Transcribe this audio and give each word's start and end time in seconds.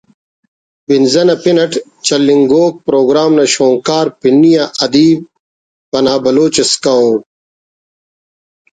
”بنزہ“ 0.87 1.23
نا 1.27 1.35
پن 1.41 1.57
اٹ 1.63 1.73
چلینگوک 2.05 2.73
پروگرام 2.87 3.31
نا 3.37 3.45
شونکار 3.53 4.07
پنی 4.19 4.51
آ 4.63 4.65
ادیب 4.85 5.19
پناہ 5.91 6.19
بلوچ 6.23 6.55
ئسکہ 6.63 6.93
و 7.05 7.05